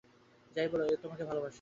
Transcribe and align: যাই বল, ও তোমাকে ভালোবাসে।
যাই 0.55 0.67
বল, 0.71 0.81
ও 0.83 0.95
তোমাকে 1.03 1.23
ভালোবাসে। 1.23 1.49